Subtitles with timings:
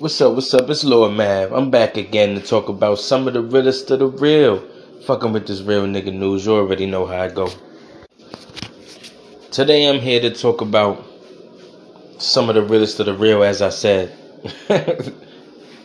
[0.00, 0.34] What's up?
[0.34, 0.68] What's up?
[0.68, 1.52] It's Lord Mav.
[1.52, 4.58] I'm back again to talk about some of the realest of the real.
[5.06, 6.44] Fucking with this real nigga news.
[6.44, 7.48] You already know how I go.
[9.52, 11.04] Today I'm here to talk about
[12.18, 14.12] some of the realest of the real, as I said.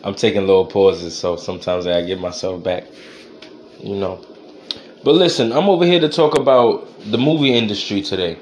[0.02, 2.86] I'm taking little pauses, so sometimes I get myself back.
[3.78, 4.26] You know.
[5.04, 8.40] But listen, I'm over here to talk about the movie industry today.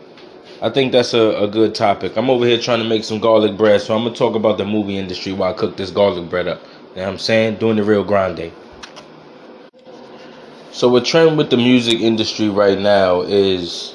[0.61, 2.17] I think that's a, a good topic.
[2.17, 4.65] I'm over here trying to make some garlic bread, so I'm gonna talk about the
[4.65, 6.61] movie industry while I cook this garlic bread up.
[6.63, 7.57] You know what I'm saying?
[7.59, 8.53] Doing the real grande.
[10.73, 13.95] So a trend with the music industry right now is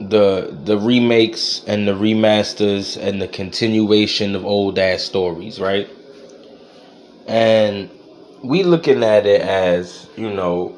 [0.00, 5.88] the the remakes and the remasters and the continuation of old ass stories, right?
[7.26, 7.90] And
[8.44, 10.76] we looking at it as, you know,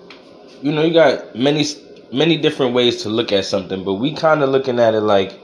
[0.63, 1.65] you know, you got many
[2.13, 5.39] many different ways to look at something, but we kind of looking at it like,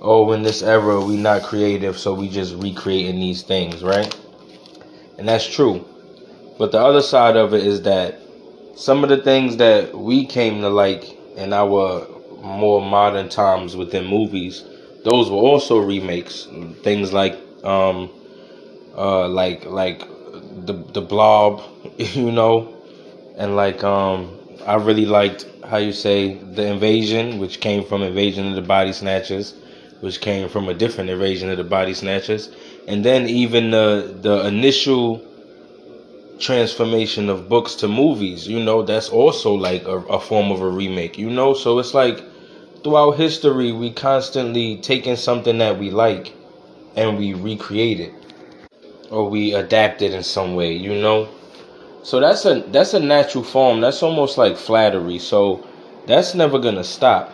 [0.00, 4.14] oh, in this era we not creative, so we just recreating these things, right?
[5.18, 5.86] And that's true.
[6.58, 8.20] But the other side of it is that
[8.74, 11.04] some of the things that we came to like
[11.36, 12.06] in our
[12.42, 14.64] more modern times within movies,
[15.04, 16.48] those were also remakes.
[16.82, 18.10] Things like um
[18.96, 20.00] uh like like
[20.66, 21.62] the the blob,
[21.98, 22.74] you know,
[23.36, 28.48] and like um I really liked how you say the invasion, which came from invasion
[28.48, 29.54] of the body snatchers,
[30.00, 32.48] which came from a different invasion of the body snatchers,
[32.88, 35.22] and then even the the initial
[36.38, 38.48] transformation of books to movies.
[38.48, 41.18] You know, that's also like a, a form of a remake.
[41.18, 42.22] You know, so it's like
[42.82, 46.32] throughout history, we constantly taking something that we like
[46.96, 48.12] and we recreate it
[49.10, 50.72] or we adapt it in some way.
[50.74, 51.28] You know.
[52.02, 53.80] So that's a that's a natural form.
[53.80, 55.18] That's almost like flattery.
[55.18, 55.66] So
[56.06, 57.32] that's never gonna stop.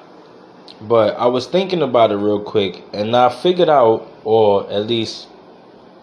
[0.80, 5.28] But I was thinking about it real quick, and I figured out, or at least,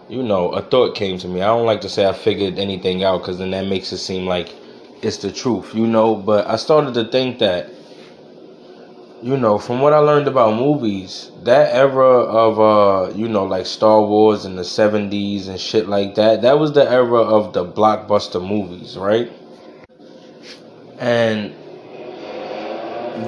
[0.07, 1.41] you know, a thought came to me.
[1.41, 4.27] I don't like to say I figured anything out because then that makes it seem
[4.27, 4.55] like
[5.01, 6.15] it's the truth, you know.
[6.15, 7.72] But I started to think that
[9.23, 13.65] you know, from what I learned about movies, that era of uh, you know, like
[13.65, 17.65] Star Wars in the 70s and shit like that, that was the era of the
[17.65, 19.31] blockbuster movies, right?
[20.99, 21.55] And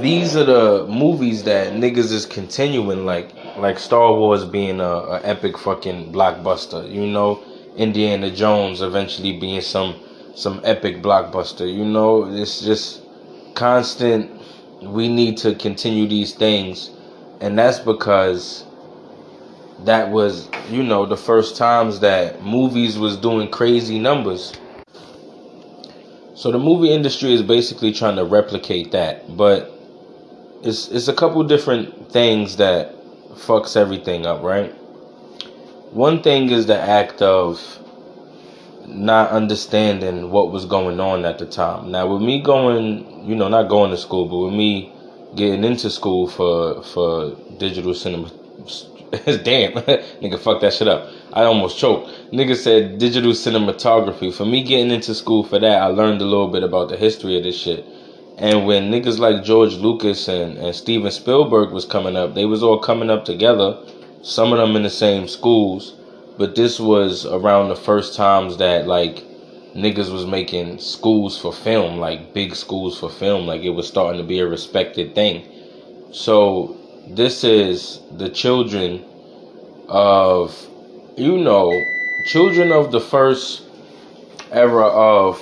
[0.04, 5.22] these are the movies that niggas is continuing like like Star Wars being a, a
[5.24, 7.42] epic fucking blockbuster, you know,
[7.78, 9.96] Indiana Jones eventually being some
[10.36, 13.02] some epic blockbuster, you know, it's just
[13.54, 14.35] constant
[14.82, 16.90] we need to continue these things.
[17.42, 18.66] And that's because
[19.84, 24.54] that was you know the first times that movies was doing crazy numbers.
[26.36, 29.36] So the movie industry is basically trying to replicate that.
[29.36, 29.72] But
[30.64, 32.94] it's it's a couple different things that
[33.36, 34.72] fucks everything up right?
[35.92, 37.80] One thing is the act of
[38.88, 41.92] not understanding what was going on at the time.
[41.92, 44.94] Now, with me going, you know, not going to school, but with me
[45.36, 48.30] getting into school for for digital cinema,
[49.26, 49.74] damn,
[50.22, 51.10] nigga, fuck that shit up.
[51.34, 52.10] I almost choked.
[52.32, 54.34] Nigga said digital cinematography.
[54.34, 57.38] For me getting into school for that, I learned a little bit about the history
[57.38, 57.86] of this shit.
[58.38, 62.62] And when niggas like George Lucas and, and Steven Spielberg was coming up, they was
[62.62, 63.78] all coming up together.
[64.24, 65.96] Some of them in the same schools
[66.38, 69.24] but this was around the first times that like
[69.76, 74.22] niggas was making schools for film, like big schools for film, like it was starting
[74.22, 75.48] to be a respected thing.
[76.12, 79.04] So this is the children
[79.88, 80.70] of
[81.18, 81.72] you know,
[82.26, 83.64] children of the first
[84.52, 85.42] era of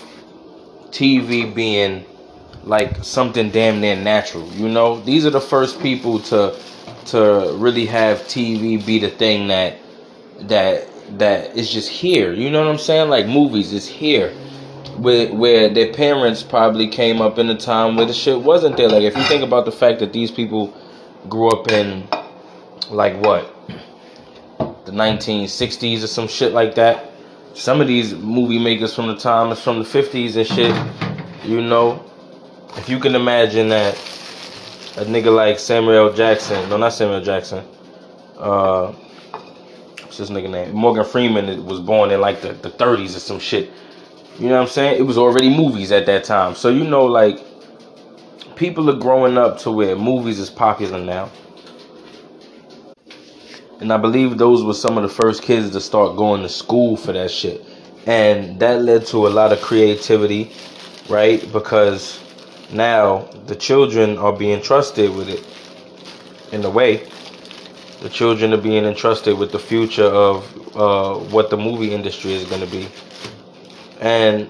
[0.90, 2.06] TV being
[2.64, 4.48] like something damn near natural.
[4.53, 6.58] You know, these are the first people to
[7.06, 9.78] to really have TV be the thing that
[10.42, 12.34] that that is just here.
[12.34, 13.10] You know what I'm saying?
[13.10, 14.34] Like movies is here.
[14.98, 18.88] Where, where their parents probably came up in a time where the shit wasn't there.
[18.88, 20.72] Like if you think about the fact that these people
[21.28, 22.08] grew up in
[22.90, 23.54] like what?
[24.86, 27.12] The 1960s or some shit like that.
[27.56, 31.46] Some of these movie makers from the time is from the 50s and shit.
[31.46, 32.03] You know,
[32.78, 33.96] if you can imagine that
[34.97, 37.66] a nigga like Samuel Jackson, no, not Samuel Jackson,
[38.38, 38.94] uh,
[40.20, 40.76] what's this nigga name?
[40.76, 43.72] Morgan Freeman was born in like the, the 30s or some shit.
[44.38, 45.00] You know what I'm saying?
[45.00, 46.54] It was already movies at that time.
[46.54, 47.40] So you know like
[48.56, 51.32] people are growing up to where movies is popular now.
[53.80, 56.96] And I believe those were some of the first kids to start going to school
[56.96, 57.66] for that shit.
[58.06, 60.52] And that led to a lot of creativity,
[61.10, 61.42] right?
[61.52, 62.20] Because
[62.72, 65.44] now the children are being trusted with it
[66.54, 67.10] in a way
[68.03, 70.44] The children are being entrusted with the future of
[70.76, 72.90] uh, what the movie industry is going to be.
[74.02, 74.50] And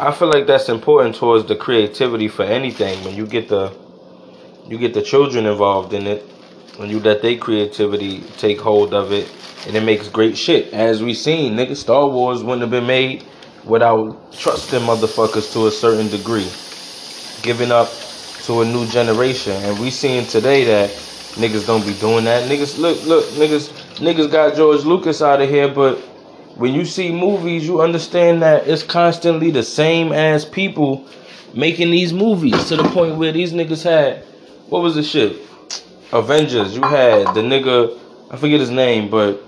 [0.00, 3.04] I feel like that's important towards the creativity for anything.
[3.04, 3.76] When you get the
[4.66, 6.22] you get the children involved in it,
[6.76, 9.30] when you let their creativity take hold of it,
[9.66, 10.72] and it makes great shit.
[10.72, 13.22] As we seen, nigga, Star Wars wouldn't have been made
[13.64, 16.50] without trusting motherfuckers to a certain degree,
[17.42, 17.90] giving up
[18.44, 19.52] to a new generation.
[19.52, 20.90] And we seeing today that
[21.34, 22.48] niggas don't be doing that.
[22.50, 25.98] Niggas, look, look, niggas, niggas got George Lucas out of here, but
[26.56, 31.06] when you see movies, you understand that it's constantly the same as people
[31.54, 34.24] making these movies to the point where these niggas had
[34.68, 35.40] what was the shit?
[36.12, 36.76] Avengers.
[36.76, 37.98] You had the nigga
[38.30, 39.42] I forget his name, but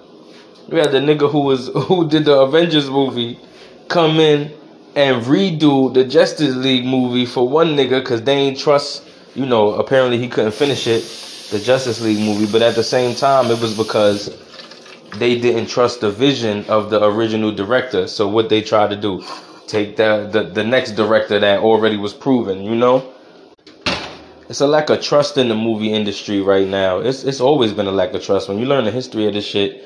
[0.68, 3.38] you had the nigga who was who did the Avengers movie
[3.88, 4.52] come in
[4.96, 9.04] and redo the Justice League movie for one nigga because they ain't trust.
[9.34, 11.02] You know, apparently he couldn't finish it,
[11.50, 12.50] the Justice League movie.
[12.50, 14.30] But at the same time, it was because
[15.16, 18.06] they didn't trust the vision of the original director.
[18.06, 19.24] So what they tried to do,
[19.66, 23.12] take the, the the next director that already was proven, you know?
[24.48, 26.98] It's a lack of trust in the movie industry right now.
[26.98, 28.48] It's it's always been a lack of trust.
[28.48, 29.84] When you learn the history of this shit,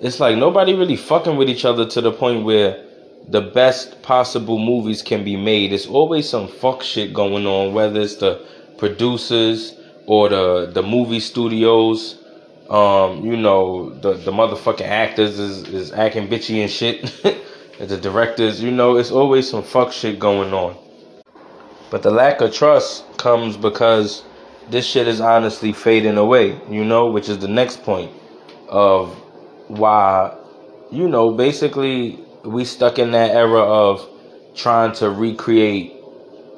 [0.00, 2.84] it's like nobody really fucking with each other to the point where
[3.28, 5.72] the best possible movies can be made.
[5.74, 8.46] It's always some fuck shit going on, whether it's the
[8.78, 9.77] producers
[10.08, 12.18] or the the movie studios
[12.70, 17.02] um, you know, the the motherfucking actors is, is acting bitchy and shit.
[17.78, 20.76] the directors, you know, it's always some fuck shit going on.
[21.90, 24.22] But the lack of trust comes because
[24.68, 28.12] this shit is honestly fading away, you know, which is the next point
[28.68, 29.14] of
[29.68, 30.36] why,
[30.90, 34.06] you know, basically we stuck in that era of
[34.54, 35.94] trying to recreate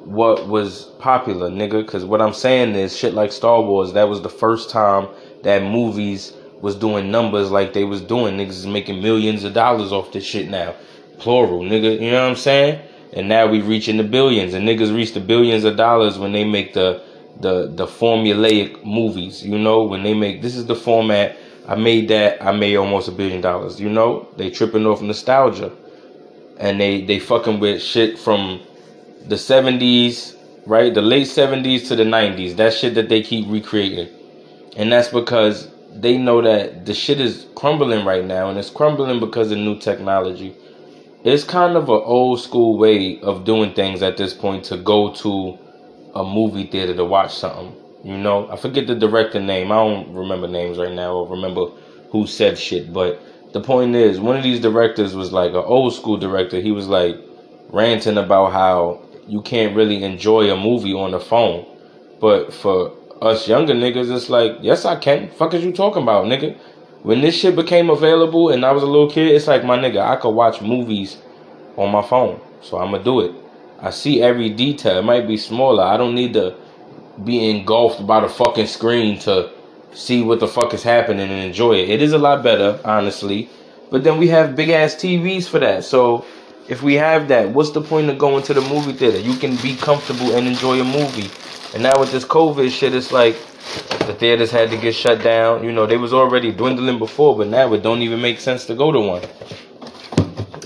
[0.05, 1.87] what was popular, nigga.
[1.87, 5.07] Cause what I'm saying is shit like Star Wars, that was the first time
[5.43, 8.37] that movies was doing numbers like they was doing.
[8.37, 10.75] Niggas is making millions of dollars off this shit now.
[11.17, 11.99] Plural, nigga.
[11.99, 12.81] You know what I'm saying?
[13.13, 14.53] And now we reaching the billions.
[14.53, 17.03] And niggas reach the billions of dollars when they make the
[17.39, 19.43] the the formulaic movies.
[19.43, 21.37] You know, when they make this is the format.
[21.67, 22.43] I made that.
[22.43, 23.79] I made almost a billion dollars.
[23.79, 25.71] You know, they tripping off nostalgia,
[26.57, 28.61] and they they fucking with shit from
[29.27, 30.35] the 70s,
[30.65, 30.93] right?
[30.93, 32.55] The late 70s to the 90s.
[32.57, 34.09] That shit that they keep recreating.
[34.77, 39.19] And that's because they know that the shit is crumbling right now, and it's crumbling
[39.19, 40.55] because of new technology.
[41.23, 45.13] It's kind of an old school way of doing things at this point to go
[45.15, 45.57] to
[46.15, 47.75] a movie theater to watch something.
[48.03, 49.71] You know, I forget the director name.
[49.71, 51.67] I don't remember names right now or remember
[52.11, 52.91] who said shit.
[52.91, 53.21] But
[53.53, 56.59] the point is, one of these directors was like an old school director.
[56.59, 57.17] He was like
[57.69, 61.65] ranting about how you can't really enjoy a movie on the phone.
[62.19, 62.91] But for
[63.21, 65.29] us younger niggas, it's like, yes, I can.
[65.29, 66.57] Fuck is you talking about, nigga?
[67.03, 70.01] When this shit became available and I was a little kid, it's like, my nigga,
[70.01, 71.17] I could watch movies
[71.77, 72.41] on my phone.
[72.61, 73.31] So I'm gonna do it.
[73.79, 74.99] I see every detail.
[74.99, 75.85] It might be smaller.
[75.85, 76.57] I don't need to
[77.23, 79.49] be engulfed by the fucking screen to
[79.93, 81.89] see what the fuck is happening and enjoy it.
[81.89, 83.49] It is a lot better, honestly.
[83.91, 85.85] But then we have big ass TVs for that.
[85.85, 86.25] So
[86.71, 89.19] if we have that, what's the point of going to the movie theater?
[89.19, 91.29] You can be comfortable and enjoy a movie
[91.73, 93.35] and now with this COVID shit, it's like
[94.05, 95.63] the theaters had to get shut down.
[95.63, 98.75] You know, they was already dwindling before, but now it don't even make sense to
[98.75, 99.23] go to one.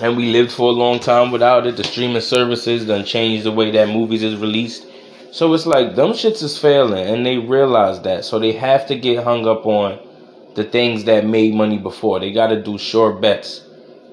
[0.02, 1.78] And we lived for a long time without it.
[1.78, 4.88] The streaming services done changed the way that movies is released.
[5.32, 8.26] So it's like them shits is failing and they realize that.
[8.26, 10.00] So they have to get hung up on
[10.56, 12.20] the things that made money before.
[12.20, 13.62] They gotta do sure bets.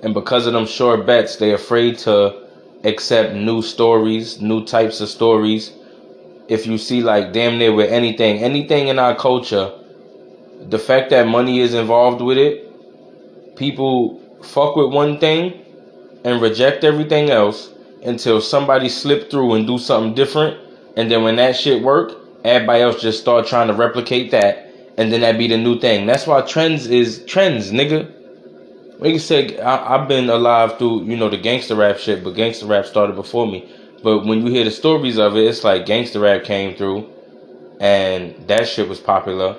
[0.03, 2.47] And because of them short bets, they afraid to
[2.85, 5.73] accept new stories, new types of stories
[6.49, 9.73] if you see like damn near with anything, anything in our culture,
[10.69, 15.65] the fact that money is involved with it, people fuck with one thing
[16.25, 17.73] and reject everything else
[18.05, 20.59] until somebody slip through and do something different.
[20.97, 22.13] And then when that shit work,
[22.45, 24.69] everybody else just start trying to replicate that.
[24.99, 26.07] And then that be the new thing.
[26.07, 28.13] That's why trends is trends, nigga.
[29.03, 32.37] Like you said, I, I've been alive through, you know, the gangster rap shit, but
[32.37, 33.69] gangster rap started before me.
[34.01, 37.11] But when you hear the stories of it, it's like gangster rap came through,
[37.81, 39.57] and that shit was popular.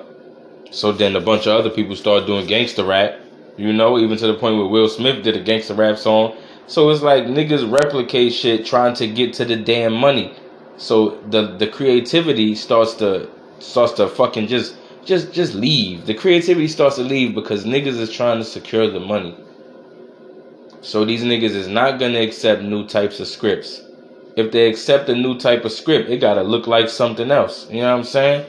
[0.70, 3.20] So then a bunch of other people started doing gangster rap,
[3.58, 6.34] you know, even to the point where Will Smith did a gangster rap song.
[6.66, 10.32] So it's like niggas replicate shit trying to get to the damn money.
[10.78, 14.74] So the the creativity starts to starts to fucking just
[15.04, 16.06] just just leave.
[16.06, 19.36] The creativity starts to leave because niggas is trying to secure the money.
[20.80, 23.84] So these niggas is not gonna accept new types of scripts
[24.36, 27.70] if they accept a new type of script, it gotta look like something else.
[27.70, 28.46] You know what I'm saying?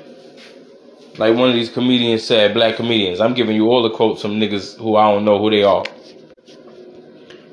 [1.18, 3.22] Like one of these comedians said, black comedians.
[3.22, 5.86] I'm giving you all the quotes from niggas who I don't know who they are.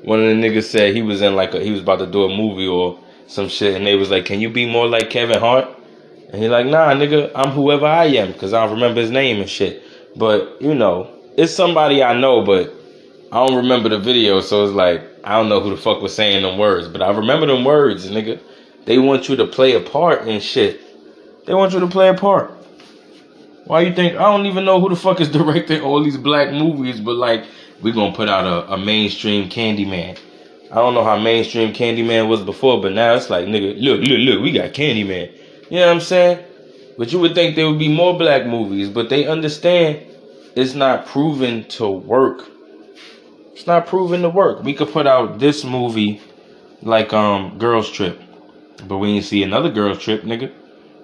[0.01, 2.23] One of the niggas said he was in like a, he was about to do
[2.23, 5.39] a movie or some shit, and they was like, "Can you be more like Kevin
[5.39, 5.65] Hart?"
[6.33, 9.39] And he like, "Nah, nigga, I'm whoever I am, cause I don't remember his name
[9.39, 9.83] and shit."
[10.15, 12.73] But you know, it's somebody I know, but
[13.31, 16.15] I don't remember the video, so it's like I don't know who the fuck was
[16.15, 18.39] saying them words, but I remember them words, nigga.
[18.85, 20.81] They want you to play a part and shit.
[21.45, 22.51] They want you to play a part.
[23.65, 26.51] Why you think I don't even know who the fuck is directing all these black
[26.51, 27.45] movies, but like
[27.83, 30.17] we gonna put out a, a mainstream Candyman.
[30.71, 34.19] I don't know how mainstream Candyman was before, but now it's like nigga, look, look,
[34.19, 35.31] look, we got Candyman.
[35.69, 36.45] You know what I'm saying?
[36.97, 40.05] But you would think there would be more black movies, but they understand
[40.55, 42.45] it's not proven to work.
[43.53, 44.63] It's not proven to work.
[44.63, 46.21] We could put out this movie
[46.81, 48.21] like um Girls Trip,
[48.87, 50.51] but we ain't see another Girls Trip, nigga.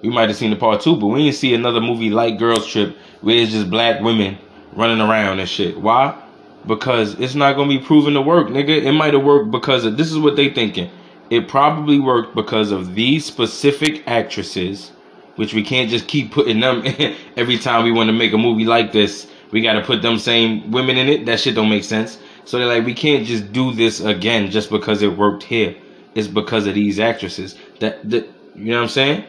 [0.02, 2.68] We might have seen the part two, but we ain't see another movie like Girls
[2.68, 4.38] Trip where it's just black women
[4.74, 5.80] running around and shit.
[5.80, 6.22] Why?
[6.68, 8.84] Because it's not gonna be proven to work, nigga.
[8.84, 10.90] It might have worked because of this is what they thinking.
[11.30, 14.92] It probably worked because of these specific actresses,
[15.36, 16.84] which we can't just keep putting them
[17.38, 19.28] every time we want to make a movie like this.
[19.52, 21.26] We gotta put them same women in it.
[21.26, 22.20] That shit don't make sense.
[22.46, 25.76] So they're like, we can't just do this again just because it worked here.
[26.16, 27.56] It's because of these actresses.
[27.80, 29.24] That, that you know what I'm saying?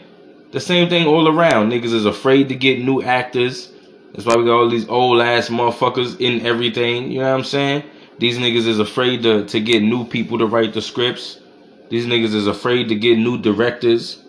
[0.53, 1.71] The same thing all around.
[1.71, 3.73] Niggas is afraid to get new actors.
[4.13, 7.11] That's why we got all these old ass motherfuckers in everything.
[7.11, 7.85] You know what I'm saying?
[8.19, 11.40] These niggas is afraid to, to get new people to write the scripts.
[11.91, 14.23] These niggas is afraid to get new directors.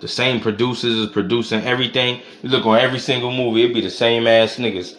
[0.00, 2.20] The same producers is producing everything.
[2.42, 4.96] You look on every single movie, it be the same ass niggas.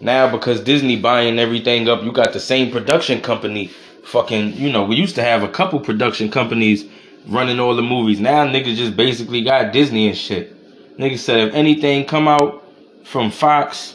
[0.00, 3.70] Now because Disney buying everything up, you got the same production company.
[4.04, 6.84] Fucking, you know, we used to have a couple production companies
[7.28, 8.18] running all the movies.
[8.18, 10.56] Now niggas just basically got Disney and shit.
[10.98, 12.64] Niggas said if anything come out
[13.04, 13.94] from Fox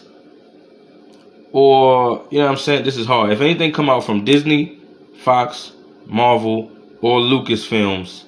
[1.52, 3.32] or you know what I'm saying, this is hard.
[3.32, 4.80] If anything come out from Disney,
[5.24, 5.74] Fox,
[6.06, 6.72] Marvel,
[7.02, 8.24] or Lucasfilms,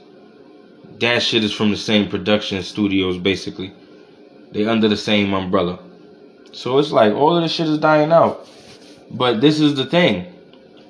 [1.00, 3.74] that shit is from the same production studios basically.
[4.52, 5.80] They under the same umbrella.
[6.54, 8.48] So it's like all of this shit is dying out.
[9.12, 10.34] But this is the thing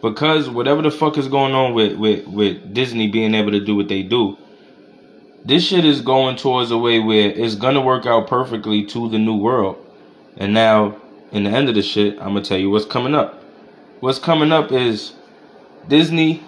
[0.02, 3.76] because whatever the fuck is going on with, with, with Disney being able to do
[3.76, 4.38] what they do,
[5.46, 9.18] this shit is going towards a way where it's gonna work out perfectly to the
[9.18, 9.78] new world.
[10.38, 10.98] And now,
[11.32, 13.44] in the end of the shit, I'm gonna tell you what's coming up.
[14.00, 15.14] What's coming up is
[15.88, 16.44] Disney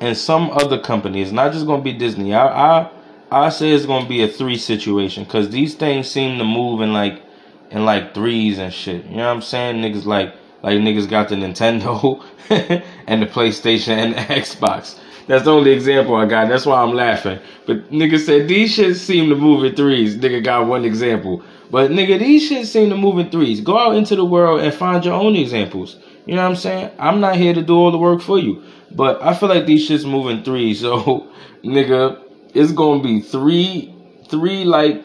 [0.00, 1.32] and some other companies.
[1.32, 2.34] Not just gonna be Disney.
[2.34, 2.90] I I
[3.30, 6.92] I say it's gonna be a three situation because these things seem to move in
[6.92, 7.22] like
[7.70, 9.04] in like threes and shit.
[9.06, 9.76] You know what I'm saying?
[9.76, 12.22] Niggas like like niggas got the Nintendo
[13.06, 14.98] and the PlayStation and the Xbox.
[15.26, 16.48] That's the only example I got.
[16.48, 17.40] That's why I'm laughing.
[17.66, 20.16] But nigga said these shits seem to move in threes.
[20.16, 21.42] Nigga got one example.
[21.70, 23.60] But nigga, these shits seem to move in threes.
[23.60, 25.96] Go out into the world and find your own examples.
[26.24, 26.90] You know what I'm saying?
[26.98, 28.62] I'm not here to do all the work for you.
[28.92, 30.80] But I feel like these shits move in threes.
[30.80, 31.30] So
[31.64, 32.20] nigga,
[32.54, 33.94] it's gonna be three
[34.28, 35.04] three like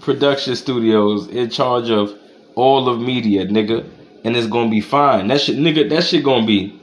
[0.00, 2.12] production studios in charge of
[2.54, 3.88] all of media, nigga
[4.26, 5.28] and it's gonna be fine.
[5.28, 6.80] That shit, nigga, that shit gonna be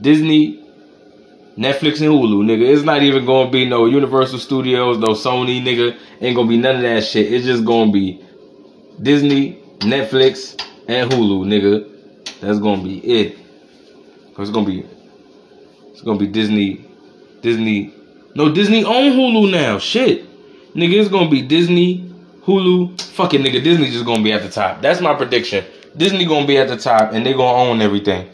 [0.00, 0.64] Disney,
[1.58, 2.62] Netflix, and Hulu, nigga.
[2.72, 5.98] It's not even gonna be no Universal Studios, no Sony, nigga.
[6.20, 7.32] Ain't gonna be none of that shit.
[7.32, 8.24] It's just gonna be
[9.02, 12.40] Disney, Netflix, and Hulu, nigga.
[12.40, 13.38] That's gonna be it.
[14.38, 14.86] It's gonna be,
[15.96, 16.84] it's gonna be Disney,
[17.40, 17.94] Disney.
[18.34, 19.78] No, Disney own Hulu now.
[19.78, 20.26] Shit,
[20.74, 22.12] nigga, it's gonna be Disney,
[22.42, 23.00] Hulu.
[23.00, 24.82] Fucking nigga, Disney just gonna be at the top.
[24.82, 25.64] That's my prediction.
[25.96, 28.28] Disney gonna be at the top and they gonna own everything.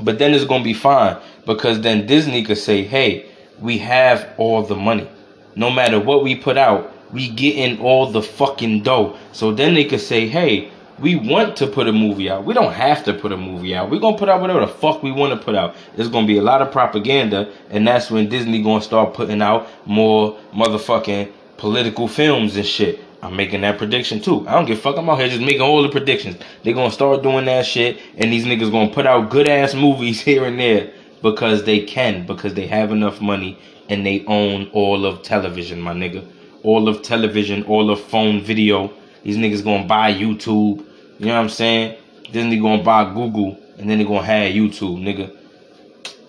[0.00, 1.16] But then it's gonna be fine
[1.46, 3.24] because then Disney could say, "Hey,
[3.58, 5.06] we have all the money.
[5.54, 9.84] No matter what we put out, we getting all the fucking dough." So then they
[9.84, 10.68] could say, "Hey,
[10.98, 12.44] we want to put a movie out.
[12.44, 13.90] We don't have to put a movie out.
[13.90, 15.74] We're gonna put out whatever the fuck we want to put out.
[15.94, 19.68] There's gonna be a lot of propaganda, and that's when Disney gonna start putting out
[19.84, 23.00] more motherfucking political films and shit.
[23.22, 24.46] I'm making that prediction too.
[24.46, 24.96] I don't give a fuck.
[24.96, 26.36] I'm out here just making all the predictions.
[26.62, 30.20] They're gonna start doing that shit, and these niggas gonna put out good ass movies
[30.28, 35.04] here and there because they can, because they have enough money and they own all
[35.04, 36.26] of television, my nigga.
[36.62, 38.92] All of television, all of phone video.
[39.26, 40.86] These niggas gonna buy YouTube.
[41.18, 41.98] You know what I'm saying?
[42.30, 45.36] Then they gonna buy Google, and then they gonna have YouTube, nigga.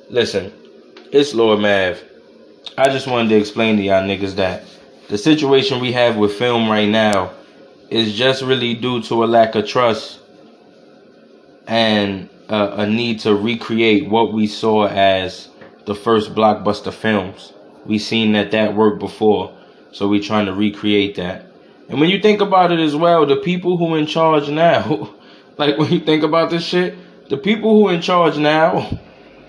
[0.10, 0.52] Listen,
[1.12, 2.04] it's Lord Mav.
[2.76, 4.64] I just wanted to explain to y'all niggas that
[5.10, 7.34] the situation we have with film right now
[7.92, 10.20] is just really due to a lack of trust
[11.68, 15.50] and a, a need to recreate what we saw as
[15.86, 17.54] the first blockbuster films.
[17.86, 19.56] We seen that that worked before,
[19.92, 21.47] so we trying to recreate that.
[21.90, 25.16] And when you think about it as well, the people who in charge now,
[25.58, 26.98] like when you think about this shit,
[27.30, 29.00] the people who in charge now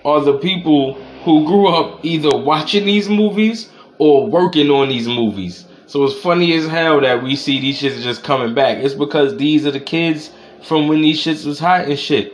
[0.05, 0.93] are the people
[1.23, 5.65] who grew up either watching these movies or working on these movies.
[5.87, 8.77] So it's funny as hell that we see these shits just coming back.
[8.77, 10.31] It's because these are the kids
[10.63, 12.33] from when these shits was hot and shit.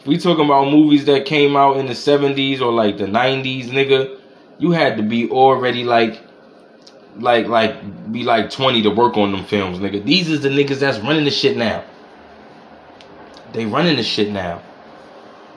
[0.00, 3.66] If we talking about movies that came out in the 70s or like the 90s,
[3.66, 4.18] nigga,
[4.58, 6.25] you had to be already like
[7.18, 10.04] like like be like 20 to work on them films, nigga.
[10.04, 11.84] These is the niggas that's running the shit now.
[13.52, 14.62] They running the shit now.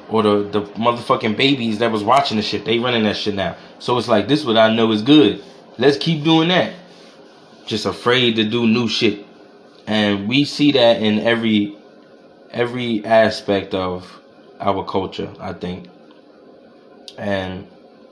[0.09, 3.55] Or the, the motherfucking babies that was watching the shit, they running that shit now.
[3.77, 5.43] So it's like this what I know is good.
[5.77, 6.73] Let's keep doing that.
[7.65, 9.25] Just afraid to do new shit.
[9.85, 11.77] And we see that in every
[12.51, 14.19] every aspect of
[14.59, 15.87] our culture, I think.
[17.17, 17.67] And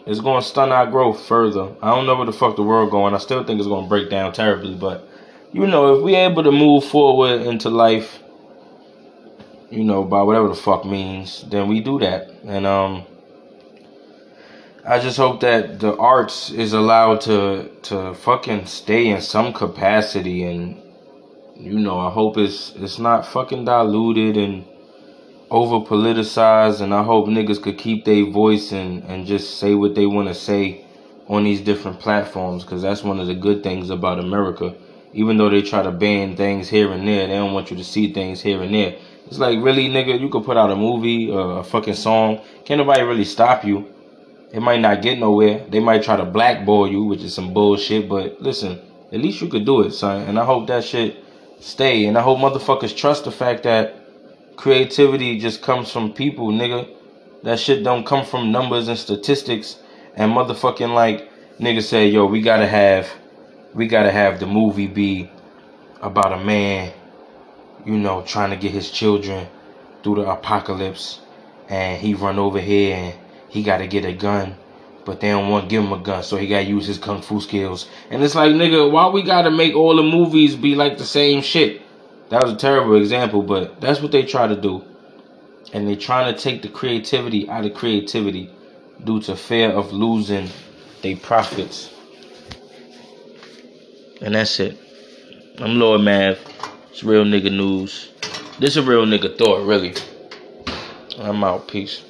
[0.08, 1.76] it's going to stun our growth further.
[1.82, 3.14] I don't know where the fuck the world going.
[3.14, 5.08] I still think it's going to break down terribly, but
[5.52, 8.20] you know, if we able to move forward into life,
[9.70, 12.30] you know, by whatever the fuck means, then we do that.
[12.46, 13.06] And um
[14.86, 20.44] I just hope that the arts is allowed to to fucking stay in some capacity
[20.44, 20.82] and
[21.58, 24.66] you know, I hope it's it's not fucking diluted and
[25.50, 29.96] over politicized and I hope niggas could keep their voice and, and just say what
[29.96, 30.86] they want to say
[31.28, 34.76] on these different platforms because that's one of the good things about America.
[35.14, 37.84] Even though they try to ban things here and there, they don't want you to
[37.84, 38.98] see things here and there.
[39.26, 42.42] It's like, really, nigga, you could put out a movie, uh, a fucking song.
[42.66, 43.94] Can't nobody really stop you.
[44.54, 45.66] It might not get nowhere.
[45.68, 48.08] They might try to blackball you, which is some bullshit.
[48.08, 48.80] But listen,
[49.12, 50.22] at least you could do it, son.
[50.28, 51.24] And I hope that shit
[51.60, 52.06] stay.
[52.06, 53.97] And I hope motherfuckers trust the fact that
[54.58, 56.90] creativity just comes from people, nigga.
[57.44, 59.78] That shit don't come from numbers and statistics
[60.16, 63.08] and motherfucking like nigga say, yo, we gotta have
[63.74, 65.30] we gotta have the movie be
[66.02, 66.92] about a man,
[67.86, 69.48] you know, trying to get his children
[70.04, 71.22] through the apocalypse
[71.70, 73.16] and he run over here and
[73.50, 74.56] he gotta get a gun.
[75.06, 77.22] But they don't want to give him a gun, so he gotta use his kung
[77.22, 77.88] fu skills.
[78.10, 81.42] And it's like, nigga, why we gotta make all the movies be like the same
[81.42, 81.82] shit?
[82.30, 84.84] That was a terrible example, but that's what they try to do.
[85.74, 88.50] And they trying to take the creativity out of creativity
[89.04, 90.50] due to fear of losing
[91.02, 91.94] their profits.
[94.22, 94.78] And that's it.
[95.60, 96.40] I'm Lord Mav.
[96.92, 98.12] It's real nigga news.
[98.60, 99.94] This is a real nigga thought, really.
[101.20, 101.68] I'm out.
[101.68, 102.04] Peace.